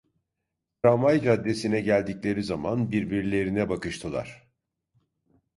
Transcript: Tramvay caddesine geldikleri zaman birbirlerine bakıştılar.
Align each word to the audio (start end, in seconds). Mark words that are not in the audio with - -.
Tramvay 0.81 1.21
caddesine 1.21 1.79
geldikleri 1.81 2.43
zaman 2.43 2.91
birbirlerine 2.91 3.69
bakıştılar. 3.69 4.47